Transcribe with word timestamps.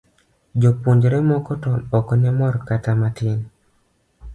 Jopuonjrene 0.61 1.25
moko 1.31 1.51
to 1.63 1.71
ok 1.97 2.07
ne 2.21 2.29
mor 2.37 2.55
kata 2.67 2.91
matin. 3.01 3.39